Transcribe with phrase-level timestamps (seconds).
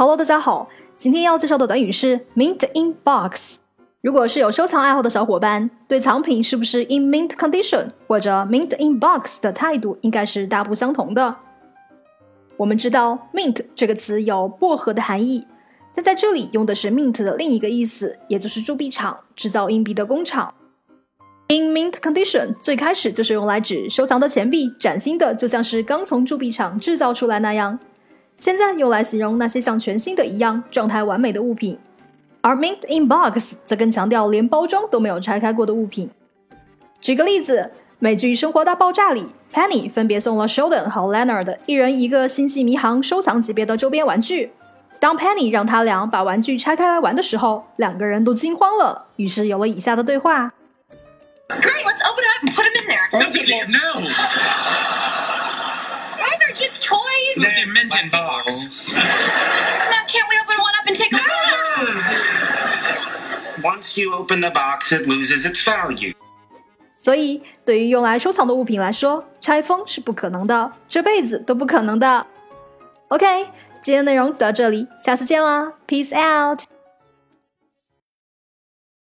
[0.00, 3.58] Hello，大家好，今天要介绍的短语是 mint in box。
[4.00, 11.36] 如果是有收藏爱好的小伙伴，对藏品是不是 in mint condition 或者 mint in box 的态度应该是大不相同的。
[12.56, 15.46] 我们知道 mint 这个词有薄荷的含义，
[15.94, 20.54] 但在这里用的是 mint 的另一个意思，也就是铸币厂制造硬币的工厂。
[21.48, 27.78] In mint condition 最开始就是用来指收藏的钱币崭新的，就像是刚从铸币厂制造出来那样。
[28.40, 31.78] 现在用来形容那些像全新的一样状态完美的物品，
[32.40, 36.10] 而 mint in box 则更强调连包装都没有拆开过的物品。
[37.02, 44.50] 举个例子，美剧《生活大爆炸》里，Penny 分别送了 Sheldon 和 Leonard 一人一个星际迷航收藏级别的周边玩具。
[44.98, 50.54] 当 Penny 让他俩把玩具拆开来玩的时候，两个人都惊慌了，于是有了以下的对话
[51.48, 53.06] ：Great, let's open it up and put them in there.
[53.12, 54.00] Okay, no.
[56.16, 57.09] Why they're just toys?
[57.40, 58.92] They're mint in box.
[58.92, 62.04] Come on, can't we open one up and take a look?
[63.62, 66.14] Once you open the box, it loses its value.
[66.98, 72.26] 所以，对于用来收藏的物品来说，拆封是不可能的，这辈子都不可能的。
[73.08, 73.44] OK，
[73.82, 76.60] 今天内容就到这里，下次见啦，Peace out。